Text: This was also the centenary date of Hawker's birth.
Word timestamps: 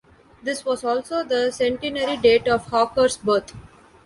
This 0.41 0.65
was 0.65 0.83
also 0.83 1.23
the 1.23 1.51
centenary 1.51 2.17
date 2.17 2.47
of 2.47 2.65
Hawker's 2.65 3.17
birth. 3.17 3.53